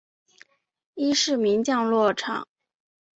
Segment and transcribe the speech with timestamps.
[0.95, 2.47] 伊是名降落场。